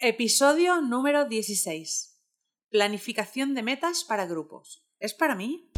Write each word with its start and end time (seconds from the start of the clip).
Episodio 0.00 0.80
número 0.80 1.24
16. 1.24 2.22
Planificación 2.70 3.56
de 3.56 3.64
metas 3.64 4.04
para 4.04 4.26
grupos. 4.26 4.86
¿Es 5.00 5.12
para 5.12 5.34
mí? 5.34 5.72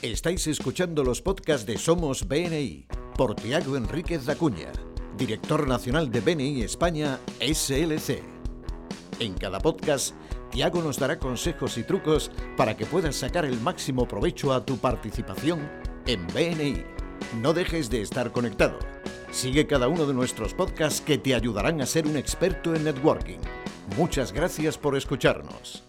Estáis 0.00 0.46
escuchando 0.46 1.04
los 1.04 1.20
podcasts 1.20 1.66
de 1.66 1.76
Somos 1.76 2.26
BNI 2.26 2.86
por 3.18 3.34
Tiago 3.34 3.76
Enríquez 3.76 4.26
Acuña, 4.30 4.72
director 5.18 5.68
nacional 5.68 6.10
de 6.10 6.20
BNI 6.20 6.62
España 6.62 7.20
SLC. 7.38 8.22
En 9.18 9.34
cada 9.34 9.60
podcast, 9.60 10.14
Tiago 10.50 10.80
nos 10.80 10.98
dará 10.98 11.18
consejos 11.18 11.76
y 11.76 11.82
trucos 11.82 12.30
para 12.56 12.78
que 12.78 12.86
puedas 12.86 13.16
sacar 13.16 13.44
el 13.44 13.60
máximo 13.60 14.08
provecho 14.08 14.54
a 14.54 14.64
tu 14.64 14.78
participación 14.78 15.70
en 16.06 16.26
BNI. 16.28 16.82
No 17.42 17.52
dejes 17.52 17.90
de 17.90 18.00
estar 18.00 18.32
conectado. 18.32 18.93
Sigue 19.34 19.66
cada 19.66 19.88
uno 19.88 20.06
de 20.06 20.14
nuestros 20.14 20.54
podcasts 20.54 21.00
que 21.00 21.18
te 21.18 21.34
ayudarán 21.34 21.80
a 21.80 21.86
ser 21.86 22.06
un 22.06 22.16
experto 22.16 22.72
en 22.72 22.84
networking. 22.84 23.38
Muchas 23.96 24.32
gracias 24.32 24.78
por 24.78 24.96
escucharnos. 24.96 25.82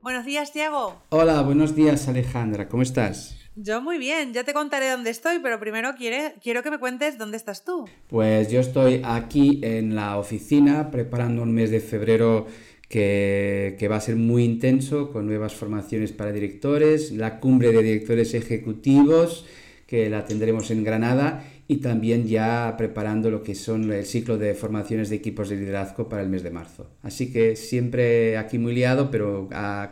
Buenos 0.00 0.24
días, 0.24 0.52
Tiago. 0.52 1.02
Hola, 1.08 1.42
buenos 1.42 1.74
días, 1.74 2.06
Alejandra. 2.06 2.68
¿Cómo 2.68 2.84
estás? 2.84 3.36
Yo 3.56 3.82
muy 3.82 3.98
bien, 3.98 4.32
ya 4.32 4.44
te 4.44 4.54
contaré 4.54 4.90
dónde 4.90 5.10
estoy, 5.10 5.40
pero 5.40 5.58
primero 5.58 5.96
quiere, 5.98 6.36
quiero 6.40 6.62
que 6.62 6.70
me 6.70 6.78
cuentes 6.78 7.18
dónde 7.18 7.36
estás 7.36 7.64
tú. 7.64 7.86
Pues 8.06 8.48
yo 8.48 8.60
estoy 8.60 9.02
aquí 9.04 9.58
en 9.64 9.96
la 9.96 10.16
oficina 10.16 10.92
preparando 10.92 11.42
un 11.42 11.52
mes 11.52 11.72
de 11.72 11.80
febrero 11.80 12.46
que, 12.88 13.74
que, 13.76 13.88
va 13.88 13.96
a 13.96 14.00
ser 14.00 14.14
muy 14.14 14.44
intenso 14.44 15.10
con 15.10 15.26
nuevas 15.26 15.54
formaciones 15.54 16.12
para 16.12 16.30
directores, 16.30 17.10
la 17.10 17.40
cumbre 17.40 17.72
de 17.72 17.82
directores 17.82 18.34
ejecutivos 18.34 19.46
que 19.88 20.08
la 20.08 20.24
tendremos 20.24 20.70
en 20.70 20.84
Granada 20.84 21.44
y 21.70 21.76
también 21.76 22.26
ya 22.26 22.74
preparando 22.76 23.30
lo 23.30 23.44
que 23.44 23.54
son 23.54 23.92
el 23.92 24.04
ciclo 24.04 24.38
de 24.38 24.56
formaciones 24.56 25.08
de 25.08 25.14
equipos 25.14 25.48
de 25.48 25.54
liderazgo 25.54 26.08
para 26.08 26.20
el 26.20 26.28
mes 26.28 26.42
de 26.42 26.50
marzo. 26.50 26.98
Así 27.00 27.32
que 27.32 27.54
siempre 27.54 28.36
aquí 28.38 28.58
muy 28.58 28.74
liado, 28.74 29.12
pero 29.12 29.48
ah, 29.52 29.88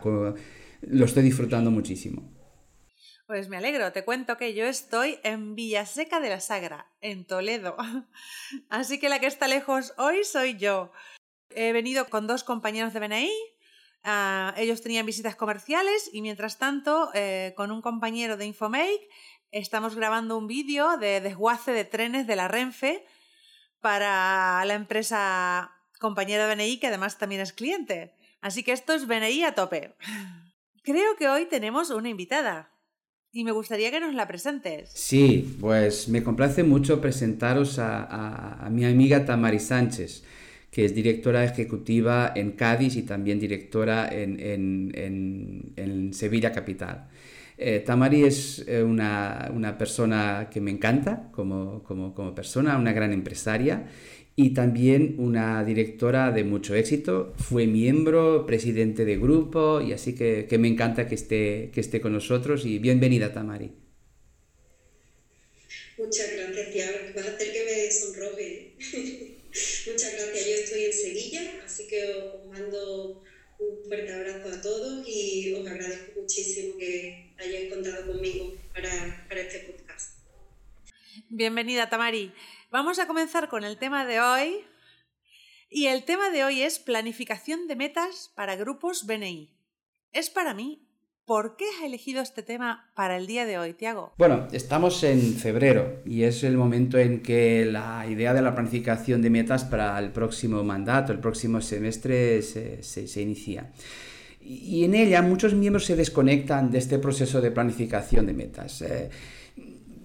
lo 0.81 1.05
estoy 1.05 1.23
disfrutando 1.23 1.71
muchísimo. 1.71 2.35
Pues 3.27 3.47
me 3.47 3.55
alegro, 3.55 3.93
te 3.93 4.03
cuento 4.03 4.35
que 4.35 4.53
yo 4.53 4.65
estoy 4.65 5.19
en 5.23 5.55
Villaseca 5.55 6.19
de 6.19 6.27
la 6.27 6.41
Sagra, 6.41 6.91
en 6.99 7.25
Toledo. 7.25 7.77
Así 8.69 8.99
que 8.99 9.07
la 9.07 9.19
que 9.19 9.27
está 9.27 9.47
lejos 9.47 9.93
hoy 9.97 10.25
soy 10.25 10.57
yo. 10.57 10.91
He 11.51 11.71
venido 11.71 12.09
con 12.09 12.27
dos 12.27 12.43
compañeros 12.43 12.91
de 12.91 12.99
BNI, 12.99 13.31
ah, 14.03 14.53
ellos 14.57 14.81
tenían 14.81 15.05
visitas 15.05 15.37
comerciales 15.37 16.09
y 16.11 16.21
mientras 16.21 16.57
tanto 16.57 17.09
eh, 17.13 17.53
con 17.55 17.71
un 17.71 17.81
compañero 17.81 18.35
de 18.35 18.47
Infomake 18.47 19.07
estamos 19.51 19.95
grabando 19.95 20.37
un 20.37 20.47
vídeo 20.47 20.97
de 20.97 21.21
desguace 21.21 21.71
de 21.71 21.85
trenes 21.85 22.27
de 22.27 22.35
la 22.35 22.47
Renfe 22.47 23.05
para 23.81 24.63
la 24.65 24.73
empresa 24.75 25.71
compañera 25.99 26.47
de 26.47 26.55
BNI, 26.55 26.79
que 26.79 26.87
además 26.87 27.17
también 27.17 27.41
es 27.41 27.53
cliente. 27.53 28.13
Así 28.41 28.63
que 28.63 28.71
esto 28.71 28.93
es 28.93 29.07
BNI 29.07 29.43
a 29.43 29.55
tope. 29.55 29.95
Creo 30.83 31.15
que 31.17 31.27
hoy 31.27 31.45
tenemos 31.45 31.89
una 31.89 32.09
invitada 32.09 32.71
y 33.31 33.43
me 33.43 33.51
gustaría 33.51 33.91
que 33.91 33.99
nos 33.99 34.13
la 34.15 34.27
presentes. 34.27 34.91
Sí, 34.93 35.57
pues 35.59 36.07
me 36.07 36.23
complace 36.23 36.63
mucho 36.63 37.01
presentaros 37.01 37.77
a, 37.79 38.67
mi 38.71 38.85
amiga 38.85 39.25
Tamari 39.25 39.59
Sánchez, 39.59 40.23
que 40.71 40.85
es 40.85 40.95
directora 40.95 41.43
ejecutiva 41.43 42.31
en 42.35 42.53
Cádiz 42.53 42.95
y 42.95 43.03
también 43.03 43.39
directora 43.39 44.07
en, 44.11 44.39
en 45.75 46.13
Sevilla 46.13 46.51
Capital. 46.51 47.09
Eh, 47.61 47.83
Tamari 47.85 48.23
es 48.23 48.63
eh, 48.67 48.81
una, 48.81 49.75
persona 49.77 50.49
que 50.51 50.61
me 50.61 50.71
encanta 50.71 51.29
como, 51.33 51.83
persona, 52.33 52.77
una 52.77 52.93
gran 52.93 53.11
empresaria 53.11 53.89
y 54.37 54.53
también 54.53 55.15
una 55.17 55.65
directora 55.65 56.31
de 56.31 56.45
mucho 56.45 56.73
éxito. 56.73 57.33
Fue 57.37 57.67
miembro, 57.67 58.45
presidente 58.45 59.03
de 59.03 59.17
grupo 59.17 59.81
y 59.81 59.91
así 59.91 60.15
que, 60.15 60.47
me 60.57 60.69
encanta 60.69 61.05
que 61.05 61.15
esté, 61.15 61.69
que 61.73 61.81
esté 61.81 61.99
con 61.99 62.13
nosotros 62.13 62.65
y 62.65 62.79
bienvenida 62.79 63.33
Tamari. 63.33 63.71
Muchas 65.97 66.31
gracias, 66.31 66.71
Tiago. 66.71 66.97
Vas 67.13 67.27
a 67.27 67.31
hacer 67.31 67.51
que 67.51 67.65
me 67.65 67.91
sonroje. 67.91 68.73
Muchas 69.91 70.13
gracias. 70.13 70.47
Yo 70.47 70.53
estoy 70.53 70.85
en 70.85 70.93
Sevilla, 70.93 71.41
así 71.65 71.87
que 71.87 72.05
os 72.05 72.47
mando 72.47 73.21
fuerte 73.89 74.13
abrazo 74.13 74.49
a 74.55 74.61
todos 74.61 75.03
y 75.07 75.51
os 75.51 75.67
agradezco 75.67 76.21
muchísimo 76.21 76.77
que 76.77 77.33
hayáis 77.39 77.73
contado 77.73 78.05
conmigo 78.05 78.53
para, 78.71 79.25
para 79.27 79.41
este 79.41 79.59
podcast. 79.61 80.19
Bienvenida, 81.29 81.89
Tamari. 81.89 82.31
Vamos 82.69 82.99
a 82.99 83.07
comenzar 83.07 83.49
con 83.49 83.63
el 83.63 83.79
tema 83.79 84.05
de 84.05 84.21
hoy. 84.21 84.63
Y 85.71 85.87
el 85.87 86.05
tema 86.05 86.29
de 86.29 86.43
hoy 86.43 86.61
es 86.61 86.77
planificación 86.77 87.67
de 87.67 87.75
metas 87.75 88.31
para 88.35 88.55
grupos 88.55 89.07
BNI. 89.07 89.49
Es 90.13 90.29
para 90.29 90.53
mí 90.53 90.87
¿Por 91.29 91.57
qué 91.57 91.65
has 91.65 91.85
elegido 91.85 92.23
este 92.23 92.41
tema 92.41 92.89
para 92.95 93.15
el 93.15 93.27
día 93.27 93.45
de 93.45 93.59
hoy, 93.59 93.73
Tiago? 93.73 94.13
Bueno, 94.17 94.47
estamos 94.51 95.03
en 95.03 95.35
febrero 95.35 96.01
y 96.03 96.23
es 96.23 96.43
el 96.43 96.57
momento 96.57 96.97
en 96.97 97.21
que 97.21 97.65
la 97.65 98.03
idea 98.09 98.33
de 98.33 98.41
la 98.41 98.55
planificación 98.55 99.21
de 99.21 99.29
metas 99.29 99.63
para 99.63 99.99
el 99.99 100.09
próximo 100.09 100.63
mandato, 100.63 101.11
el 101.11 101.19
próximo 101.19 101.61
semestre, 101.61 102.41
se, 102.41 103.21
inicia. 103.21 103.69
Y 104.41 104.83
en 104.83 104.95
ella 104.95 105.21
muchos 105.21 105.53
miembros 105.53 105.85
se 105.85 105.95
desconectan 105.95 106.71
de 106.71 106.79
este 106.79 106.97
proceso 106.97 107.41
de 107.41 107.51
planificación 107.51 108.25
de 108.25 108.33
metas. 108.33 108.81
Eh, 108.81 109.11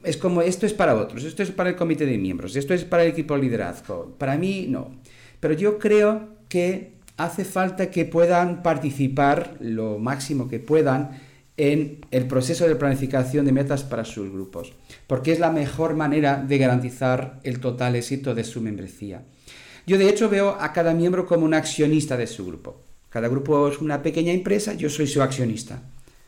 es 0.03 0.19
como 0.19 0.43
esto 0.43 0.67
es 0.67 0.75
para 0.75 0.95
otros, 0.95 1.25
esto 1.25 1.43
es 1.43 1.51
para 1.53 1.71
el 1.71 1.77
comité 1.77 2.05
de 2.05 2.19
miembros, 2.19 2.55
esto 2.55 2.75
es 2.75 2.85
para 2.85 3.03
el 3.03 3.13
equipo 3.13 3.35
de 3.35 3.41
liderazgo. 3.41 4.15
Para 4.19 4.37
mí 4.37 4.67
no. 4.69 5.01
Pero 5.41 5.55
yo 5.55 5.79
creo 5.79 6.37
que 6.51 6.94
hace 7.17 7.45
falta 7.45 7.91
que 7.91 8.05
puedan 8.05 8.63
participar 8.63 9.57
lo 9.61 9.99
máximo 9.99 10.49
que 10.49 10.59
puedan 10.59 11.21
en 11.57 12.01
el 12.11 12.27
proceso 12.27 12.67
de 12.67 12.75
planificación 12.75 13.47
de 13.47 13.53
metas 13.53 13.85
para 13.85 14.05
sus 14.05 14.31
grupos, 14.31 14.73
porque 15.07 15.33
es 15.33 15.39
la 15.39 15.53
mejor 15.53 15.95
manera 15.95 16.43
de 16.43 16.59
garantizar 16.59 17.39
el 17.45 17.61
total 17.61 17.95
éxito 17.95 18.35
de 18.35 18.43
su 18.43 18.61
membresía. 18.61 19.23
Yo 19.87 19.99
de 19.99 20.09
hecho 20.09 20.29
veo 20.29 20.57
a 20.59 20.73
cada 20.73 20.95
miembro 20.95 21.27
como 21.27 21.45
un 21.45 21.55
accionista 21.55 22.17
de 22.17 22.27
su 22.27 22.45
grupo. 22.47 22.81
Cada 23.11 23.29
grupo 23.29 23.69
es 23.69 23.79
una 23.79 24.03
pequeña 24.03 24.33
empresa, 24.33 24.75
yo 24.75 24.91
soy 24.91 25.07
su 25.07 25.23
accionista. 25.23 25.83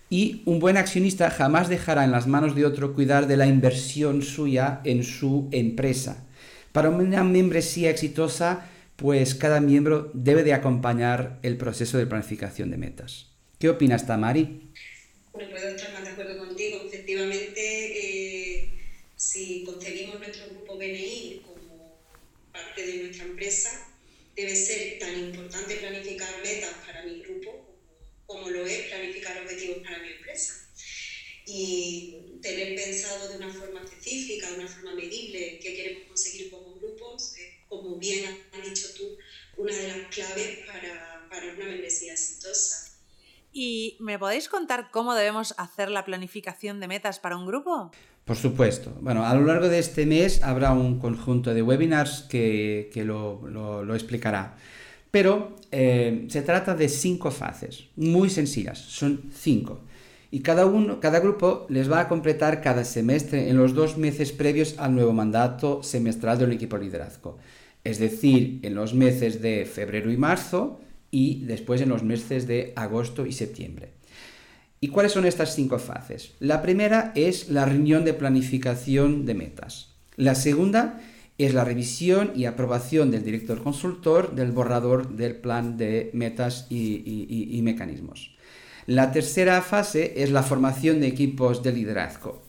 Y 0.09 0.43
un 0.45 0.61
buen 0.61 0.77
accionista 0.77 1.31
jamás 1.31 1.69
dejará 1.69 2.05
en 2.05 2.13
las 2.13 2.29
manos 2.29 2.55
de 2.55 2.65
otro 2.65 2.95
cuidar 2.95 3.27
de 3.27 3.37
la 3.37 3.49
inversión 3.49 4.23
suya 4.23 4.81
en 4.85 5.03
su 5.03 5.49
empresa. 5.51 6.25
Para 6.71 6.91
una 6.91 7.25
membresía 7.25 7.91
exitosa, 7.91 8.67
pues 8.97 9.35
cada 9.35 9.61
miembro 9.61 10.11
debe 10.15 10.43
de 10.43 10.55
acompañar 10.55 11.39
el 11.43 11.57
proceso 11.57 11.99
de 11.99 12.07
planificación 12.07 12.71
de 12.71 12.79
metas. 12.79 13.27
¿Qué 13.59 13.69
opinas, 13.69 14.07
Tamari? 14.07 14.73
Bueno, 15.33 15.51
puedo 15.51 15.69
estar 15.69 15.93
más 15.93 16.03
de 16.03 16.11
acuerdo 16.11 16.39
contigo. 16.39 16.83
Efectivamente, 16.87 17.61
eh, 17.61 18.71
si 19.17 19.65
concebimos 19.65 20.19
nuestro 20.19 20.47
grupo 20.51 20.77
BNI 20.77 21.43
como 21.47 21.99
parte 22.53 22.87
de 22.87 23.05
nuestra 23.05 23.25
empresa, 23.25 23.89
debe 24.35 24.55
ser 24.55 24.99
tan 24.99 25.19
importante 25.19 25.77
planificar 25.77 26.29
metas 26.43 26.73
para 26.87 27.05
mi 27.05 27.21
grupo 27.21 27.67
como 28.27 28.51
lo 28.51 28.67
es 28.67 28.89
planificar 28.89 29.41
objetivos 29.43 29.79
para 29.79 29.99
mi 29.99 30.09
empresa. 30.09 30.69
Y 31.47 32.39
tener 32.43 32.75
pensado 32.75 33.29
de 33.29 33.37
una 33.37 33.53
forma 33.53 33.83
específica, 33.85 34.51
de 34.51 34.59
una 34.59 34.69
forma 34.69 34.95
medible, 34.95 35.61
qué 35.63 35.77
queremos 35.77 36.09
conseguir 36.09 36.51
como 36.51 36.75
grupos, 36.75 37.35
como 37.69 37.97
bien 37.97 38.25
has 38.53 38.69
dicho 38.69 38.93
tú, 38.95 39.17
una 39.57 39.75
de 39.75 39.89
las 39.89 40.15
claves 40.15 40.59
para, 40.67 41.27
para 41.31 41.55
una 41.55 41.67
membresía 41.67 42.13
exitosa. 42.15 42.93
¿Y 43.53 43.96
me 44.07 44.19
podéis 44.19 44.49
contar 44.49 44.89
cómo 44.91 45.15
debemos 45.15 45.55
hacer 45.59 45.91
la 45.91 46.05
planificación 46.05 46.81
de 46.81 46.89
metas 46.89 47.19
para 47.19 47.37
un 47.37 47.47
grupo? 47.47 47.91
Por 48.25 48.37
supuesto. 48.37 48.97
Bueno, 49.01 49.27
a 49.27 49.35
lo 49.35 49.45
largo 49.45 49.69
de 49.69 49.79
este 49.79 50.07
mes 50.07 50.43
habrá 50.43 50.73
un 50.73 50.99
conjunto 50.99 51.53
de 51.53 51.63
webinars 51.63 52.23
que, 52.23 52.91
lo, 53.05 53.95
explicará. 53.95 54.57
Pero 55.11 55.57
eh, 55.71 56.27
se 56.29 56.43
trata 56.43 56.75
de 56.75 56.89
cinco 56.89 57.31
fases, 57.31 57.89
muy 57.97 58.31
sencillas, 58.31 58.79
son 58.79 59.31
cinco. 59.35 59.81
Y 60.31 60.41
cada, 60.41 60.67
uno, 60.67 60.99
cada 61.01 61.21
grupo 61.21 61.67
les 61.69 61.91
va 61.91 62.01
a 62.01 62.09
completar 62.09 62.63
cada 62.63 62.85
semestre 62.85 63.49
en 63.49 63.57
los 63.57 63.75
dos 63.75 63.97
meses 63.97 64.33
previos 64.33 64.79
al 64.79 64.95
nuevo 64.95 65.13
mandato 65.13 65.83
semestral 65.83 66.39
del 66.39 66.53
equipo 66.53 66.79
liderazgo 66.79 67.39
es 67.87 68.01
decir, 68.01 68.59
en 68.63 68.75
los 68.75 68.95
meses 68.95 69.41
de 69.41 69.65
febrero 69.65 70.11
y 70.11 70.17
marzo 70.17 70.81
y 71.13 71.45
después 71.45 71.81
en 71.81 71.89
los 71.89 72.03
meses 72.03 72.49
de 72.49 72.73
agosto 72.75 73.27
y 73.27 73.33
septiembre. 73.33 73.93
¿Y 74.81 74.89
cuáles 74.89 75.13
son 75.13 75.25
estas 75.25 75.55
cinco 75.55 75.79
fases? 75.79 76.35
La 76.39 76.61
primera 76.61 77.13
es 77.15 77.49
la 77.49 77.65
reunión 77.65 78.05
de 78.05 78.15
planificación 78.15 79.25
de 79.25 79.35
metas. 79.35 79.95
La 80.17 80.35
segunda 80.35 81.01
es 81.39 81.55
la 81.55 81.65
revisión 81.65 82.33
y 82.35 82.47
aprobación 82.47 83.11
del 83.11 83.25
director 83.25 83.63
consultor 83.63 84.35
del 84.35 84.53
borrador 84.53 85.17
del 85.17 85.37
plan 85.37 85.77
de 85.77 86.11
metas 86.15 86.67
y, 86.71 87.61
mecanismos. 87.63 88.37
La 88.87 89.13
tercera 89.13 89.61
fase 89.63 90.23
es 90.23 90.31
la 90.31 90.43
formación 90.43 91.01
de 91.01 91.09
equipos 91.09 91.63
de 91.63 91.73
liderazgo. 91.73 92.43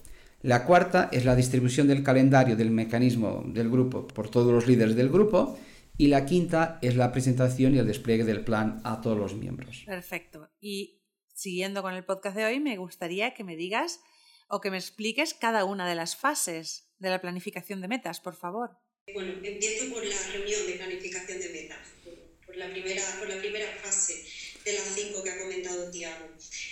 La 0.43 0.65
cuarta 0.65 1.09
es 1.11 1.25
la 1.25 1.35
distribución 1.35 1.87
del 1.87 2.03
calendario 2.03 2.55
del 2.55 2.71
mecanismo 2.71 3.43
del 3.47 3.69
grupo 3.69 4.07
por 4.07 4.29
todos 4.29 4.53
los 4.53 4.67
líderes 4.67 4.95
del 4.95 5.09
grupo. 5.09 5.57
Y 5.99 6.07
la 6.07 6.25
quinta 6.25 6.77
es 6.83 6.95
la 6.95 7.11
presentación 7.11 7.73
y 7.73 7.79
el 7.79 7.87
despliegue 7.87 8.23
del 8.23 8.41
plan 8.41 8.79
a 8.83 9.01
todos 9.01 9.17
los 9.17 9.35
miembros. 9.35 9.83
Perfecto. 9.87 10.47
Y 10.61 11.01
siguiendo 11.37 11.83
con 11.83 11.93
el 11.93 12.03
podcast 12.03 12.35
de 12.35 12.45
hoy, 12.45 12.59
me 12.59 12.77
gustaría 12.77 13.35
que 13.35 13.43
me 13.43 13.55
digas 13.55 13.99
o 14.47 14.59
que 14.59 14.71
me 14.71 14.77
expliques 14.77 15.35
cada 15.35 15.65
una 15.65 15.87
de 15.87 15.93
las 15.93 16.15
fases 16.15 16.89
de 16.97 17.11
la 17.11 17.21
planificación 17.21 17.79
de 17.79 17.87
metas, 17.87 18.19
por 18.19 18.35
favor. 18.35 18.75
Bueno, 19.13 19.33
empiezo 19.43 19.93
por 19.93 20.03
la 20.03 20.17
reunión 20.33 20.65
de 20.65 20.73
planificación 20.73 21.39
de 21.39 21.49
metas, 21.49 21.87
por, 22.45 22.57
la, 22.57 22.71
primera, 22.71 23.03
por 23.19 23.29
la 23.29 23.37
primera 23.37 23.67
fase 23.83 24.25
de 24.65 24.73
las 24.73 24.83
cinco 24.95 25.23
que 25.23 25.29
ha 25.29 25.37
comentado 25.37 25.91
Tiago. 25.91 26.27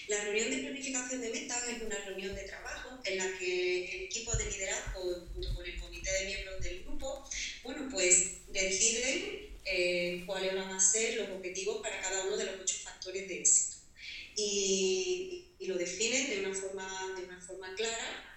La 0.07 0.23
reunión 0.23 0.49
de 0.49 0.57
planificación 0.57 1.21
de 1.21 1.29
metas 1.29 1.67
es 1.69 1.81
una 1.83 1.97
reunión 2.03 2.35
de 2.35 2.43
trabajo 2.43 2.99
en 3.05 3.17
la 3.19 3.37
que 3.37 3.85
el 3.85 4.01
equipo 4.05 4.35
de 4.35 4.49
liderazgo, 4.49 5.27
junto 5.31 5.53
con 5.53 5.65
el 5.65 5.79
comité 5.79 6.11
de 6.11 6.25
miembros 6.25 6.63
del 6.63 6.83
grupo, 6.83 7.29
bueno, 7.63 7.87
pues 7.91 8.51
deciden 8.51 9.59
eh, 9.63 10.23
cuáles 10.25 10.55
van 10.55 10.71
a 10.71 10.79
ser 10.79 11.17
los 11.17 11.29
objetivos 11.29 11.81
para 11.83 12.01
cada 12.01 12.25
uno 12.25 12.35
de 12.35 12.45
los 12.45 12.61
ocho 12.61 12.77
factores 12.83 13.27
de 13.27 13.39
éxito. 13.39 13.74
Y, 14.35 15.45
y 15.59 15.67
lo 15.67 15.77
definen 15.77 16.29
de 16.29 16.45
una 16.45 16.53
forma, 16.53 17.15
de 17.17 17.25
una 17.25 17.41
forma 17.41 17.73
clara, 17.75 18.35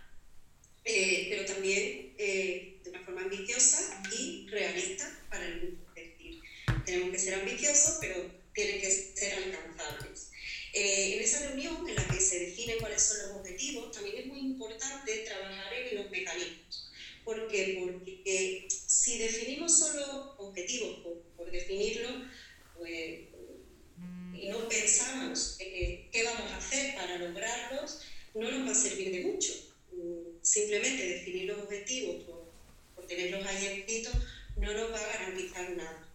eh, 0.85 1.27
pero 1.29 1.45
también 1.45 2.15
eh, 2.17 2.79
de 2.83 2.91
una 2.91 3.05
forma 3.05 3.23
ambiciosa 3.23 4.03
y 4.19 4.47
realista 4.49 5.27
para 5.29 5.45
el 5.45 5.77
decir, 5.95 6.41
tenemos 6.87 7.11
que 7.11 7.19
ser 7.19 7.35
ambiciosos, 7.35 7.99
pero 8.01 8.15
tienen 8.55 8.81
que 8.81 8.91
ser 8.91 9.35
alcanzables. 9.35 10.31
Eh, 10.73 11.17
en 11.17 11.23
esa 11.23 11.47
reunión 11.47 11.87
en 11.87 11.95
la 11.95 12.09
que 12.09 12.21
se 12.21 12.39
definen 12.39 12.79
cuáles 12.79 13.03
son 13.03 13.19
los 13.19 13.37
objetivos, 13.37 13.93
también 13.93 14.17
es 14.17 14.27
muy 14.27 14.39
importante 14.39 15.19
trabajar 15.27 15.75
en 15.75 15.97
los 15.97 16.11
mecanismos. 16.11 16.91
¿Por 17.23 17.49
qué? 17.49 17.79
Porque 17.81 18.67
si 18.87 19.19
definimos 19.19 19.79
solo 19.79 20.37
objetivos 20.39 21.01
por, 21.01 21.21
por 21.37 21.51
definirlo, 21.51 22.09
pues, 22.79 23.29
y 24.35 24.49
no 24.49 24.69
pensamos 24.69 25.57
qué 25.59 26.23
vamos 26.25 26.51
a 26.53 26.57
hacer 26.57 26.95
para 26.95 27.19
lograrlos, 27.19 28.01
no 28.35 28.51
nos 28.51 28.69
va 28.69 28.73
a 28.73 28.75
servir 28.75 29.11
de 29.13 29.21
mucho. 29.25 29.53
Simplemente 30.43 31.07
definir 31.07 31.45
los 31.47 31.59
objetivos 31.59 32.25
por, 32.25 32.53
por 32.95 33.07
tenerlos 33.07 33.47
ahí 33.47 33.81
escritos 33.81 34.15
no 34.57 34.73
nos 34.73 34.93
va 34.93 34.99
a 34.99 35.13
garantizar 35.13 35.71
nada. 35.71 36.09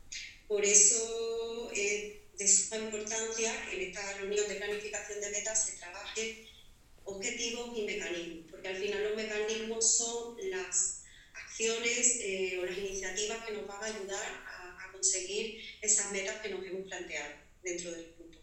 Por 0.47 0.63
eso 0.63 1.71
eh, 1.75 2.21
de 2.37 2.47
suma 2.47 2.77
importancia 2.77 3.53
que 3.69 3.75
en 3.75 3.89
esta 3.89 4.17
reunión 4.17 4.47
de 4.47 4.55
planificación 4.55 5.21
de 5.21 5.29
metas 5.31 5.65
se 5.65 5.77
trabaje 5.77 6.47
objetivos 7.05 7.77
y 7.77 7.83
mecanismos, 7.83 8.51
porque 8.51 8.69
al 8.69 8.77
final 8.77 9.03
los 9.03 9.15
mecanismos 9.15 9.97
son 9.97 10.37
las 10.49 11.03
acciones 11.53 12.19
eh, 12.23 12.59
o 12.61 12.65
las 12.65 12.77
iniciativas 12.77 13.37
que 13.45 13.53
nos 13.53 13.67
van 13.67 13.77
a 13.83 13.85
ayudar 13.85 14.25
a, 14.47 14.91
conseguir 14.91 15.57
esas 15.81 16.13
metas 16.13 16.37
que 16.41 16.49
nos 16.49 16.65
hemos 16.65 16.87
planteado 16.87 17.27
dentro 17.61 17.91
del 17.91 18.05
grupo. 18.17 18.37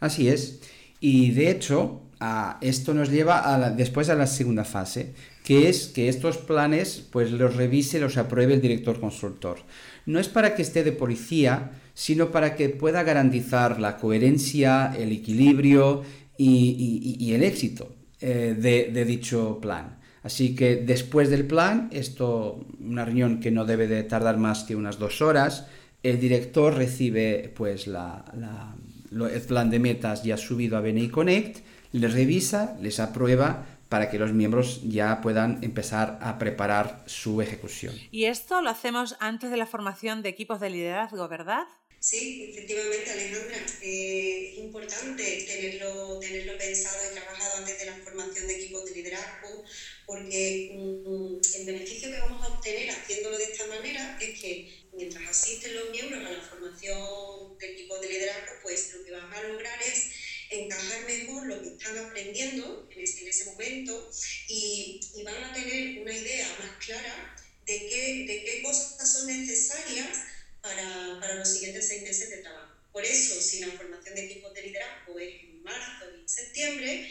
Así 0.00 0.28
es. 0.28 0.60
Y 0.98 1.30
de 1.30 1.50
hecho, 1.50 2.02
a 2.18 2.58
esto 2.62 2.94
nos 2.94 3.10
lleva 3.10 3.54
a 3.54 3.70
después 3.70 4.08
a 4.08 4.16
la 4.16 4.26
segunda 4.26 4.64
fase, 4.64 5.14
que 5.44 5.68
es 5.68 5.86
que 5.86 6.08
estos 6.08 6.38
planes 6.38 7.06
pues 7.12 7.30
los 7.30 7.54
revise, 7.54 8.00
los 8.00 8.16
apruebe 8.16 8.54
el 8.54 8.60
director 8.60 8.98
consultor. 8.98 9.60
No 10.04 10.18
es 10.18 10.28
para 10.28 10.56
que 10.56 10.62
esté 10.62 10.82
de 10.82 10.92
policía, 10.92 11.80
sino 11.94 12.32
para 12.32 12.56
que 12.56 12.68
pueda 12.68 13.04
garantizar 13.04 13.78
la 13.78 13.98
coherencia, 13.98 14.92
el 14.98 15.12
equilibrio 15.12 16.02
y, 16.36 17.32
el 17.32 17.44
éxito 17.44 17.94
eh, 18.20 18.56
de, 18.58 19.04
dicho 19.04 19.60
plan. 19.60 19.95
Así 20.26 20.56
que 20.56 20.74
después 20.74 21.30
del 21.30 21.46
plan, 21.46 21.88
esto, 21.92 22.58
una 22.80 23.04
reunión 23.04 23.38
que 23.38 23.52
no 23.52 23.64
debe 23.64 23.86
de 23.86 24.02
tardar 24.02 24.38
más 24.38 24.64
que 24.64 24.74
unas 24.74 24.98
dos 24.98 25.22
horas, 25.22 25.68
el 26.02 26.18
director 26.18 26.74
recibe 26.74 27.52
pues 27.54 27.86
el 27.86 29.42
plan 29.46 29.70
de 29.70 29.78
metas 29.78 30.24
ya 30.24 30.36
subido 30.36 30.76
a 30.76 30.80
BNI 30.80 31.10
Connect, 31.10 31.64
les 31.92 32.12
revisa, 32.12 32.76
les 32.80 32.98
aprueba 32.98 33.66
para 33.88 34.10
que 34.10 34.18
los 34.18 34.32
miembros 34.32 34.80
ya 34.82 35.20
puedan 35.20 35.62
empezar 35.62 36.18
a 36.20 36.38
preparar 36.38 37.04
su 37.06 37.40
ejecución. 37.40 37.94
Y 38.10 38.24
esto 38.24 38.62
lo 38.62 38.70
hacemos 38.70 39.14
antes 39.20 39.52
de 39.52 39.56
la 39.56 39.66
formación 39.66 40.22
de 40.22 40.30
equipos 40.30 40.58
de 40.58 40.70
liderazgo, 40.70 41.28
¿verdad? 41.28 41.68
Sí, 42.08 42.46
efectivamente, 42.48 43.10
Alejandra. 43.10 43.66
Eh, 43.80 44.50
es 44.52 44.58
importante 44.58 45.42
tenerlo, 45.44 46.20
tenerlo 46.20 46.56
pensado 46.56 47.04
y 47.04 47.12
trabajado 47.12 47.56
antes 47.56 47.76
de 47.76 47.84
la 47.84 47.96
formación 47.96 48.46
de 48.46 48.52
equipos 48.52 48.84
de 48.84 48.92
liderazgo, 48.92 49.64
porque 50.04 50.68
mm, 50.70 51.56
el 51.56 51.64
beneficio 51.64 52.08
que 52.08 52.20
vamos 52.20 52.40
a 52.44 52.46
obtener 52.46 52.88
haciéndolo 52.90 53.36
de 53.36 53.46
esta 53.46 53.66
manera 53.66 54.16
es 54.20 54.38
que 54.38 54.68
mientras 54.92 55.26
asisten 55.26 55.74
los 55.74 55.90
miembros 55.90 56.24
a 56.24 56.30
la 56.30 56.40
formación 56.42 57.58
de 57.58 57.66
equipos 57.66 58.00
de 58.00 58.06
liderazgo, 58.06 58.52
pues 58.62 58.88
lo 58.92 59.02
que 59.02 59.10
van 59.10 59.32
a 59.32 59.40
lograr 59.40 59.82
es 59.82 60.06
encajar 60.50 61.04
mejor 61.06 61.48
lo 61.48 61.60
que 61.60 61.70
están 61.70 61.98
aprendiendo 61.98 62.86
en 62.88 63.00
ese, 63.00 63.18
en 63.22 63.26
ese 63.26 63.42
momento 63.46 64.08
y, 64.46 65.00
y, 65.12 65.22
van 65.24 65.42
a 65.42 65.52
tener 65.52 65.98
una 65.98 66.14
idea 66.14 66.46
más 66.60 66.70
clara 66.84 67.34
de 67.66 67.84
qué, 67.88 68.24
de 68.28 68.44
qué 68.44 68.62
cosas 68.62 69.10
son 69.12 69.26
necesarias 69.26 70.20
para, 70.66 71.20
para, 71.20 71.34
los 71.36 71.48
siguientes 71.48 71.86
seis 71.86 72.02
meses 72.02 72.30
de 72.30 72.38
trabajo. 72.38 72.74
Por 72.92 73.04
eso, 73.04 73.40
si 73.40 73.60
la 73.60 73.68
formación 73.68 74.14
de 74.16 74.24
equipos 74.24 74.52
de 74.52 74.62
liderazgo 74.62 75.18
es 75.18 75.44
en 75.44 75.62
marzo 75.62 76.04
y 76.16 76.20
en 76.22 76.28
septiembre, 76.28 77.08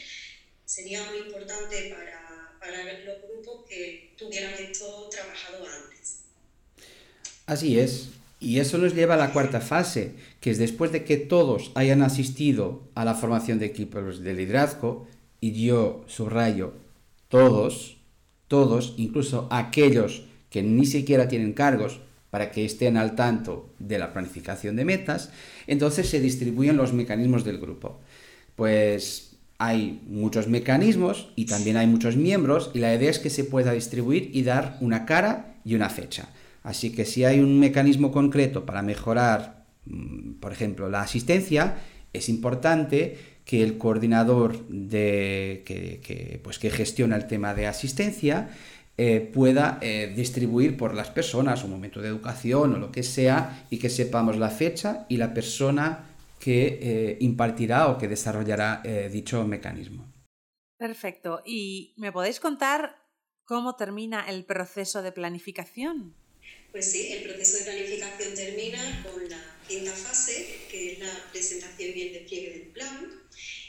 sería 0.66 1.04
muy 1.06 1.20
importante 1.20 1.96
para, 1.96 2.58
para 2.60 2.84
los 3.06 3.22
grupos 3.22 3.66
que 3.70 4.14
tuvieran 4.18 4.54
esto 4.56 5.08
trabajado 5.10 5.66
antes. 5.66 6.20
Así 7.46 7.80
es. 7.80 8.10
Y 8.42 8.60
eso 8.60 8.78
nos 8.78 8.94
lleva 8.94 9.14
a 9.14 9.18
la 9.18 9.32
cuarta 9.32 9.62
fase, 9.62 10.12
que 10.42 10.52
es 10.52 10.58
después 10.58 10.92
de 10.92 11.06
que 11.06 11.18
todos 11.18 11.72
hayan 11.76 12.02
asistido 12.02 12.84
a 12.94 13.06
la 13.06 13.16
formación 13.16 13.60
de 13.60 13.68
equipos 13.68 14.22
de 14.22 14.34
liderazgo, 14.34 15.08
y 15.40 15.66
yo 15.66 16.04
subrayo 16.08 16.74
todos, 17.30 17.98
todos, 18.48 18.94
incluso 18.98 19.48
aquellos 19.52 20.24
que 20.50 20.64
ni 20.64 20.86
siquiera 20.86 21.28
tienen 21.28 21.54
cargos, 21.54 22.02
para 22.36 22.52
que 22.52 22.66
estén 22.66 22.98
al 22.98 23.16
tanto 23.16 23.70
de 23.80 23.98
la 23.98 24.12
planificación 24.12 24.76
de 24.76 24.84
metas, 24.84 25.30
entonces 25.68 26.10
se 26.10 26.20
distribuyen 26.20 26.76
los 26.76 26.92
mecanismos 26.92 27.46
del 27.46 27.60
grupo. 27.60 28.02
Pues 28.58 29.38
hay 29.58 30.02
muchos 30.06 30.50
mecanismos 30.50 31.32
y 31.38 31.46
también 31.46 31.78
hay 31.78 31.88
muchos 31.88 32.18
miembros 32.18 32.72
y 32.74 32.80
la 32.80 32.94
idea 32.94 33.10
es 33.10 33.20
que 33.20 33.30
se 33.30 33.46
pueda 33.46 33.72
distribuir 33.72 34.32
y 34.34 34.44
dar 34.44 34.78
una 34.82 35.06
cara 35.06 35.56
y 35.64 35.76
una 35.76 35.90
fecha. 35.90 36.28
Así 36.62 36.90
que 36.90 37.06
si 37.06 37.24
hay 37.24 37.40
un 37.40 37.58
mecanismo 37.58 38.12
concreto 38.12 38.66
para 38.66 38.82
mejorar, 38.82 39.64
mm, 39.86 40.34
por 40.42 40.52
ejemplo, 40.52 40.90
la 40.90 41.04
asistencia, 41.04 41.76
es 42.12 42.28
importante 42.28 43.18
que 43.46 43.64
el 43.64 43.78
coordinador 43.78 44.68
de, 44.68 45.64
que, 45.66 46.42
pues 46.44 46.60
que 46.60 46.70
gestiona 46.70 47.16
el 47.16 47.28
tema 47.28 47.54
de 47.54 47.68
asistencia 47.68 48.50
eh, 48.98 49.20
pueda 49.20 49.78
eh, 49.82 50.14
distribuir 50.16 50.78
por 50.78 50.96
las 50.96 51.10
personas 51.10 51.66
un 51.66 51.72
momento 51.72 52.02
de 52.02 52.08
educación 52.08 52.76
o 52.76 52.80
lo 52.80 52.94
que 52.94 53.04
sea 53.04 53.68
y 53.70 53.78
que 53.78 53.90
sepamos 53.90 54.38
la 54.38 54.50
fecha 54.50 55.06
y 55.10 55.18
la 55.18 55.34
persona 55.34 56.16
que 56.40 56.80
eh, 56.82 57.18
impartirá 57.20 57.90
o 57.90 57.98
que 57.98 58.08
desarrollará 58.08 58.82
dicho 59.12 59.44
mecanismo. 59.46 60.10
Perfecto. 60.78 61.42
¿Y 61.46 61.94
me 61.98 62.14
podéis 62.14 62.40
contar 62.40 62.96
cómo 63.44 63.76
termina 63.76 64.30
el 64.30 64.46
proceso 64.46 65.02
de 65.02 65.12
planificación? 65.12 66.16
Pues 66.72 66.92
sí, 66.92 67.12
el 67.12 67.24
proceso 67.24 67.58
de 67.58 67.64
planificación 67.72 68.34
termina 68.34 69.04
con 69.04 69.30
la 69.30 69.42
quinta 69.68 69.92
fase, 69.92 70.68
que 70.72 70.94
es 70.94 71.00
la 71.00 71.12
presentación 71.32 71.92
y 71.96 72.02
el 72.02 72.14
despliegue 72.14 72.60
del 72.60 72.68
plan. 72.70 73.12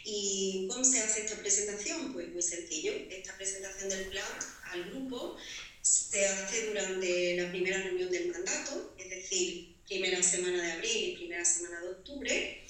¿Y 0.04 0.68
cómo 0.70 0.84
se 0.84 1.00
hace 1.00 1.24
esta 1.24 1.40
presentación? 1.40 2.12
Pues 2.12 2.28
muy 2.32 2.42
sencillo. 2.42 2.92
Esta 3.10 3.36
presentación 3.36 3.88
del 3.88 4.06
plan 4.06 4.24
al 4.72 4.90
grupo 4.90 5.36
se 5.82 6.24
hace 6.24 6.66
durante 6.66 7.36
la 7.36 7.50
primera 7.50 7.78
reunión 7.80 8.10
del 8.10 8.28
mandato, 8.28 8.94
es 8.98 9.08
decir, 9.08 9.76
primera 9.86 10.22
semana 10.22 10.60
de 10.60 10.72
abril 10.72 10.96
y 10.96 11.16
primera 11.16 11.44
semana 11.44 11.80
de 11.80 11.88
octubre. 11.88 12.64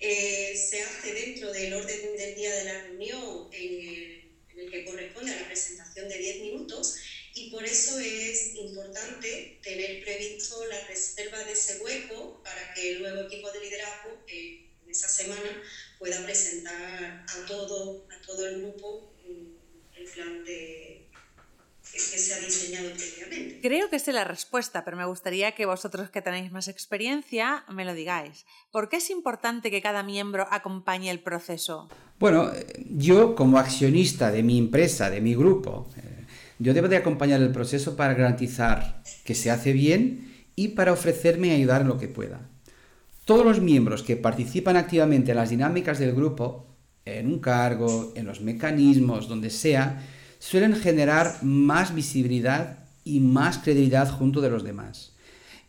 Eh, 0.00 0.54
se 0.54 0.80
hace 0.82 1.12
dentro 1.12 1.50
del 1.50 1.72
orden 1.72 2.16
del 2.16 2.34
día 2.34 2.54
de 2.54 2.64
la 2.64 2.82
reunión 2.82 3.48
en 3.52 3.72
el, 3.72 4.30
en 4.50 4.58
el 4.60 4.70
que 4.70 4.84
corresponde 4.84 5.32
a 5.32 5.40
la 5.40 5.46
presentación 5.46 6.08
de 6.08 6.18
10 6.18 6.40
minutos 6.40 6.94
y 7.34 7.50
por 7.50 7.64
eso 7.64 7.98
es 7.98 8.54
importante 8.54 9.58
tener 9.62 10.02
previsto 10.02 10.64
la 10.66 10.86
reserva 10.86 11.42
de 11.44 11.52
ese 11.52 11.78
hueco 11.78 12.40
para 12.42 12.74
que 12.74 12.92
el 12.92 13.00
nuevo 13.00 13.22
equipo 13.22 13.50
de 13.50 13.60
liderazgo 13.60 14.24
en 14.26 14.68
esa 14.88 15.08
semana 15.08 15.62
pueda 15.98 16.24
presentar 16.24 17.24
a 17.28 17.46
todo, 17.46 18.06
a 18.10 18.20
todo 18.22 18.46
el 18.46 18.60
grupo 18.60 19.12
el 19.96 20.04
plan 20.10 20.44
de, 20.44 21.08
que 21.92 22.17
se 22.28 22.34
ha 22.34 22.38
diseñado 22.40 22.90
previamente. 22.90 23.60
Creo 23.62 23.88
que 23.88 23.98
sé 23.98 24.12
la 24.12 24.24
respuesta, 24.24 24.84
pero 24.84 24.96
me 24.96 25.06
gustaría 25.06 25.52
que 25.52 25.66
vosotros 25.66 26.10
que 26.10 26.22
tenéis 26.22 26.52
más 26.52 26.68
experiencia 26.68 27.64
me 27.72 27.84
lo 27.84 27.94
digáis. 27.94 28.44
¿Por 28.70 28.88
qué 28.88 28.96
es 28.96 29.10
importante 29.10 29.70
que 29.70 29.80
cada 29.80 30.02
miembro 30.02 30.46
acompañe 30.50 31.10
el 31.10 31.20
proceso? 31.20 31.88
Bueno, 32.18 32.50
yo 32.90 33.34
como 33.34 33.58
accionista 33.58 34.30
de 34.30 34.42
mi 34.42 34.58
empresa, 34.58 35.08
de 35.10 35.20
mi 35.20 35.34
grupo, 35.34 35.88
yo 36.58 36.74
debo 36.74 36.88
de 36.88 36.96
acompañar 36.96 37.40
el 37.40 37.52
proceso 37.52 37.96
para 37.96 38.14
garantizar 38.14 39.02
que 39.24 39.34
se 39.34 39.50
hace 39.50 39.72
bien 39.72 40.46
y 40.54 40.68
para 40.68 40.92
ofrecerme 40.92 41.52
ayudar 41.52 41.82
en 41.82 41.88
lo 41.88 41.98
que 41.98 42.08
pueda. 42.08 42.40
Todos 43.24 43.44
los 43.44 43.60
miembros 43.60 44.02
que 44.02 44.16
participan 44.16 44.76
activamente 44.76 45.30
en 45.30 45.36
las 45.36 45.50
dinámicas 45.50 45.98
del 45.98 46.14
grupo, 46.14 46.66
en 47.04 47.26
un 47.26 47.38
cargo, 47.38 48.12
en 48.16 48.26
los 48.26 48.40
mecanismos, 48.40 49.28
donde 49.28 49.50
sea, 49.50 50.02
suelen 50.38 50.76
generar 50.76 51.42
más 51.42 51.94
visibilidad 51.94 52.78
y 53.04 53.20
más 53.20 53.58
credibilidad 53.58 54.10
junto 54.10 54.40
de 54.40 54.50
los 54.50 54.64
demás. 54.64 55.12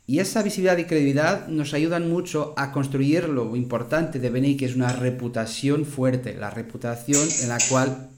Y 0.05 0.19
esa 0.19 0.41
visibilidad 0.41 0.77
y 0.77 0.85
credibilidad 0.85 1.47
nos 1.47 1.75
ayudan 1.75 2.09
mucho 2.09 2.55
a 2.57 2.71
construir 2.71 3.29
lo 3.29 3.55
importante 3.55 4.17
de 4.19 4.31
BNI, 4.31 4.57
que 4.57 4.65
es 4.65 4.75
una 4.75 4.91
reputación 4.91 5.85
fuerte, 5.85 6.33
la 6.33 6.49
reputación 6.49 7.27
en 7.43 7.49
la 7.49 7.59
cual, 7.69 8.09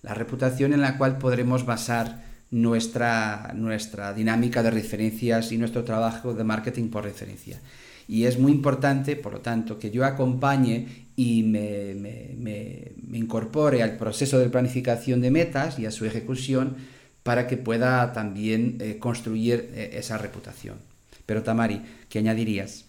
la 0.00 0.14
reputación 0.14 0.72
en 0.72 0.80
la 0.80 0.96
cual 0.96 1.18
podremos 1.18 1.66
basar 1.66 2.24
nuestra, 2.50 3.52
nuestra 3.54 4.14
dinámica 4.14 4.62
de 4.62 4.70
referencias 4.70 5.52
y 5.52 5.58
nuestro 5.58 5.84
trabajo 5.84 6.32
de 6.32 6.44
marketing 6.44 6.88
por 6.88 7.04
referencia. 7.04 7.60
Y 8.08 8.24
es 8.24 8.38
muy 8.38 8.52
importante, 8.52 9.14
por 9.16 9.34
lo 9.34 9.40
tanto, 9.40 9.78
que 9.78 9.90
yo 9.90 10.04
acompañe 10.04 11.08
y 11.14 11.42
me, 11.42 11.94
me, 11.94 12.92
incorpore 13.12 13.82
al 13.82 13.98
proceso 13.98 14.38
de 14.38 14.48
planificación 14.48 15.20
de 15.20 15.30
metas 15.30 15.78
y 15.78 15.84
a 15.84 15.90
su 15.90 16.06
ejecución 16.06 16.76
para 17.22 17.46
que 17.46 17.56
pueda 17.56 18.12
también 18.12 18.78
eh, 18.80 18.98
construir 18.98 19.70
eh, 19.74 19.90
esa 19.94 20.16
reputación. 20.16 20.78
Pero 21.26 21.42
Tamari, 21.42 21.82
¿qué 22.08 22.20
añadirías? 22.20 22.84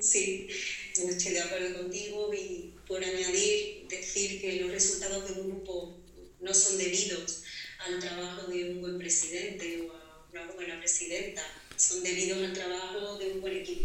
Sí, 0.00 0.48
estoy 0.96 1.32
de 1.32 1.40
acuerdo 1.40 1.82
contigo 1.82 2.30
y 2.34 2.72
por 2.88 3.02
añadir, 3.04 3.86
decir 3.88 4.40
que 4.40 4.60
los 4.62 4.72
resultados 4.72 5.28
de 5.28 5.40
un 5.40 5.50
grupo 5.50 5.96
no 6.40 6.52
son 6.52 6.78
debidos 6.78 7.42
al 7.86 8.00
trabajo 8.00 8.50
de 8.50 8.72
un 8.72 8.80
buen 8.80 8.98
presidente 8.98 9.86
o 9.88 9.92
a 9.92 10.26
una 10.32 10.52
buena 10.52 10.78
presidenta, 10.78 11.42
son 11.76 12.02
debidos 12.02 12.38
al 12.38 12.52
trabajo 12.52 13.18
de 13.18 13.32
un 13.32 13.40
buen 13.40 13.56
equipo. 13.56 13.84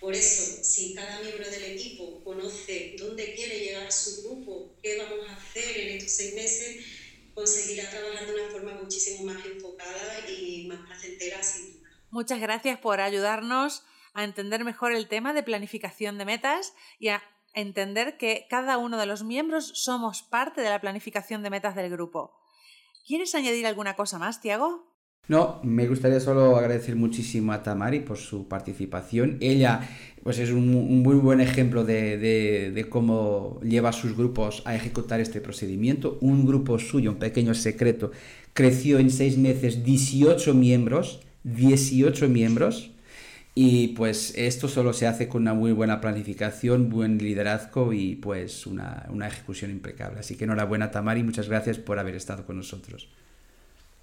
Por 0.00 0.14
eso, 0.14 0.64
si 0.64 0.94
cada 0.94 1.20
miembro 1.20 1.48
del 1.50 1.64
equipo 1.64 2.24
conoce 2.24 2.96
dónde 2.98 3.34
quiere 3.34 3.58
llegar 3.58 3.92
su 3.92 4.22
grupo, 4.22 4.74
qué 4.82 4.96
vamos 4.96 5.28
a 5.28 5.36
hacer 5.36 5.76
en 5.76 5.96
estos 5.98 6.12
seis 6.12 6.34
meses, 6.34 6.86
conseguirá 7.34 7.90
trabajar 7.90 8.26
de 8.26 8.34
una 8.34 8.50
forma 8.50 8.74
muchísimo 8.74 9.30
más 9.30 9.44
enfocada 9.44 10.30
y 10.30 10.66
más 10.68 10.86
placentera 10.86 11.42
sin 11.42 11.74
duda. 11.74 11.90
Muchas 12.10 12.40
gracias 12.40 12.78
por 12.78 13.00
ayudarnos 13.00 13.82
a 14.14 14.24
entender 14.24 14.64
mejor 14.64 14.92
el 14.92 15.06
tema 15.06 15.34
de 15.34 15.42
planificación 15.42 16.16
de 16.16 16.24
metas 16.24 16.72
y 16.98 17.08
a 17.08 17.22
entender 17.52 18.16
que 18.16 18.46
cada 18.48 18.78
uno 18.78 18.96
de 18.96 19.06
los 19.06 19.22
miembros 19.22 19.70
somos 19.74 20.22
parte 20.22 20.62
de 20.62 20.70
la 20.70 20.80
planificación 20.80 21.42
de 21.42 21.50
metas 21.50 21.74
del 21.74 21.90
grupo. 21.90 22.40
¿Quieres 23.06 23.34
añadir 23.34 23.66
alguna 23.66 23.96
cosa 23.96 24.18
más, 24.18 24.40
Tiago? 24.40 24.89
No, 25.30 25.60
me 25.62 25.86
gustaría 25.86 26.18
solo 26.18 26.56
agradecer 26.56 26.96
muchísimo 26.96 27.52
a 27.52 27.62
Tamari 27.62 28.00
por 28.00 28.16
su 28.16 28.48
participación. 28.48 29.36
Ella 29.38 29.88
pues 30.24 30.40
es 30.40 30.50
un, 30.50 30.68
muy 31.04 31.14
buen 31.14 31.40
ejemplo 31.40 31.84
de, 31.84 32.84
cómo 32.90 33.60
lleva 33.62 33.90
a 33.90 33.92
sus 33.92 34.16
grupos 34.16 34.60
a 34.64 34.74
ejecutar 34.74 35.20
este 35.20 35.40
procedimiento. 35.40 36.18
Un 36.20 36.44
grupo 36.44 36.80
suyo, 36.80 37.12
un 37.12 37.20
pequeño 37.20 37.54
secreto, 37.54 38.10
creció 38.54 38.98
en 38.98 39.12
seis 39.12 39.38
meses 39.38 39.84
18 39.84 40.52
miembros, 40.54 41.20
18 41.44 42.28
miembros. 42.28 42.90
Y 43.54 43.88
pues 43.94 44.34
esto 44.36 44.66
solo 44.66 44.92
se 44.92 45.06
hace 45.06 45.28
con 45.28 45.42
una 45.42 45.54
muy 45.54 45.70
buena 45.70 46.00
planificación, 46.00 46.90
buen 46.90 47.18
liderazgo 47.18 47.92
y 47.92 48.16
pues 48.16 48.66
una, 48.66 49.06
una 49.10 49.28
ejecución 49.28 49.70
impecable. 49.70 50.18
Así 50.18 50.34
que 50.34 50.42
enhorabuena 50.42 50.90
Tamari, 50.90 51.22
muchas 51.22 51.48
gracias 51.48 51.78
por 51.78 52.00
haber 52.00 52.16
estado 52.16 52.44
con 52.44 52.56
nosotros. 52.56 53.08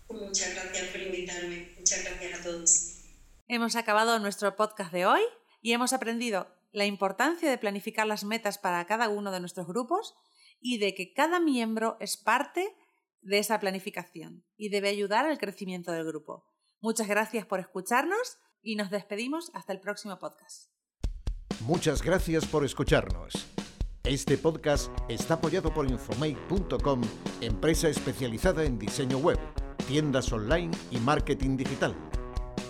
Muchas 0.09 0.53
gracias 0.53 0.87
por 0.87 1.01
invitarme. 1.01 1.67
Muchas 1.77 2.03
gracias 2.03 2.39
a 2.39 2.43
todos. 2.43 2.93
Hemos 3.49 3.77
acabado 3.77 4.19
nuestro 4.19 4.57
podcast 4.57 4.91
de 4.91 5.05
hoy 5.05 5.21
y 5.61 5.71
hemos 5.71 5.93
aprendido 5.93 6.47
la 6.73 6.85
importancia 6.85 7.49
de 7.49 7.57
planificar 7.57 8.05
las 8.05 8.25
metas 8.25 8.57
para 8.57 8.85
cada 8.85 9.07
uno 9.07 9.31
de 9.31 9.39
nuestros 9.39 9.67
grupos 9.67 10.15
y 10.59 10.79
de 10.79 10.93
que 10.93 11.13
cada 11.13 11.39
miembro 11.39 11.95
es 12.01 12.17
parte 12.17 12.75
de 13.21 13.39
esa 13.39 13.57
planificación 13.61 14.43
y 14.57 14.67
debe 14.67 14.89
ayudar 14.89 15.25
al 15.25 15.37
crecimiento 15.37 15.93
del 15.93 16.05
grupo. 16.05 16.45
Muchas 16.81 17.07
gracias 17.07 17.45
por 17.45 17.61
escucharnos 17.61 18.37
y 18.61 18.75
nos 18.75 18.89
despedimos 18.89 19.49
hasta 19.53 19.71
el 19.71 19.79
próximo 19.79 20.19
podcast. 20.19 20.69
Muchas 21.61 22.01
gracias 22.01 22.45
por 22.45 22.65
escucharnos. 22.65 23.47
Este 24.03 24.37
podcast 24.37 24.91
está 25.07 25.35
apoyado 25.35 25.73
por 25.73 25.89
Infomake.com, 25.89 27.01
empresa 27.39 27.87
especializada 27.87 28.65
en 28.65 28.77
diseño 28.77 29.19
web 29.19 29.39
tiendas 29.87 30.31
online 30.33 30.71
y 30.91 30.97
marketing 30.97 31.55
digital. 31.55 31.95